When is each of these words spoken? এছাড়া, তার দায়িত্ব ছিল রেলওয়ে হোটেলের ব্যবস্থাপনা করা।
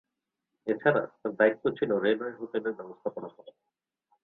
এছাড়া, 0.67 1.01
তার 1.19 1.31
দায়িত্ব 1.35 1.63
ছিল 1.77 1.89
রেলওয়ে 1.97 2.37
হোটেলের 2.39 2.73
ব্যবস্থাপনা 2.73 3.27
করা। 3.27 3.51